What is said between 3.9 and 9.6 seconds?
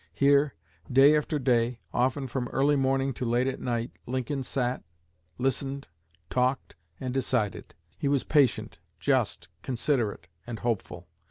Lincoln sat, listened, talked, and decided. He was patient, just,